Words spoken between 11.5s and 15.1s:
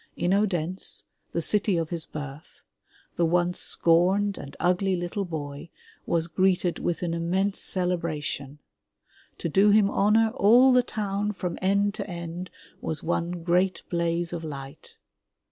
end to end, was one great blaze of light.